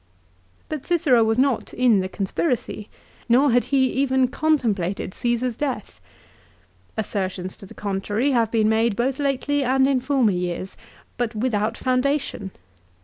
But 0.67 0.83
Cicero 0.83 1.23
was 1.23 1.37
not 1.37 1.75
in 1.75 1.99
the 1.99 2.09
conspiracy, 2.09 2.89
nor 3.29 3.51
had 3.51 3.65
he 3.65 3.85
even 3.91 4.29
contemplated 4.29 5.13
Caesar's 5.13 5.55
death. 5.55 6.01
Assertions 6.97 7.55
to 7.57 7.67
the 7.67 7.75
contrary 7.75 8.31
have 8.31 8.49
been 8.49 8.67
made 8.67 8.95
both 8.95 9.19
lately 9.19 9.63
and 9.63 9.87
in 9.87 10.01
former 10.01 10.31
years, 10.31 10.75
but 11.17 11.35
without 11.35 11.77
foundation. 11.77 12.49